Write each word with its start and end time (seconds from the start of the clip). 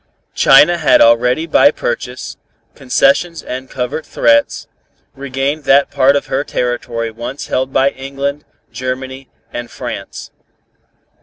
China 0.33 0.79
had 0.79 0.99
already 0.99 1.45
by 1.45 1.69
purchase, 1.69 2.35
concessions 2.73 3.43
and 3.43 3.69
covert 3.69 4.03
threats, 4.03 4.65
regained 5.13 5.63
that 5.65 5.91
part 5.91 6.15
of 6.15 6.25
her 6.25 6.43
territory 6.43 7.11
once 7.11 7.45
held 7.45 7.71
by 7.71 7.91
England, 7.91 8.43
Germany 8.71 9.29
and 9.53 9.69
France. 9.69 10.31